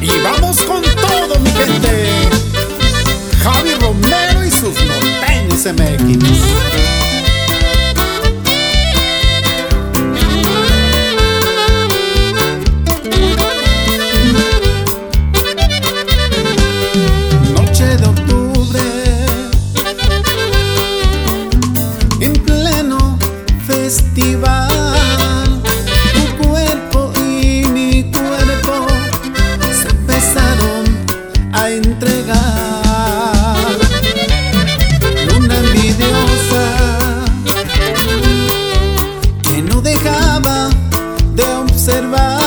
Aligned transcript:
Y 0.00 0.20
vamos 0.22 0.58
con 0.62 0.82
todo, 0.82 1.38
mi 1.40 1.50
gente. 1.50 2.06
Javi 3.42 3.74
Romero 3.74 4.44
y 4.44 4.50
sus 4.50 4.76
norteños 4.84 5.66
MX. 5.66 6.78
festival. 23.88 24.57
acaba 39.98 40.70
de 41.34 41.44
observar. 41.44 42.37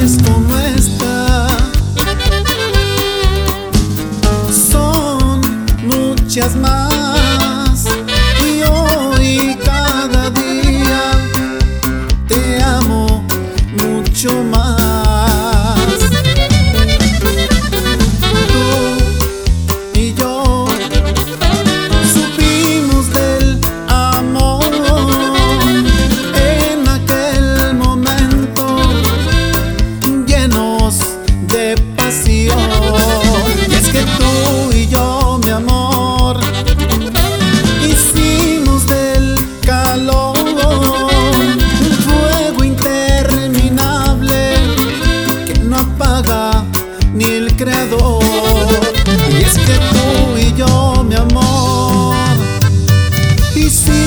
noches 0.00 0.16
como 0.24 0.56
esta 0.56 1.46
son 4.52 5.40
muchas 5.84 6.56
más. 6.56 7.19
creador. 47.60 48.22
Y 49.30 49.42
es 49.44 49.58
que 49.58 49.74
tú 49.92 50.38
y 50.38 50.54
yo, 50.54 51.04
mi 51.04 51.14
amor, 51.14 52.16
hicimos. 53.54 53.99